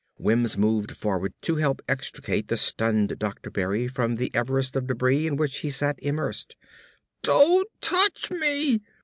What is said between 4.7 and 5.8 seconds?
of debris in which he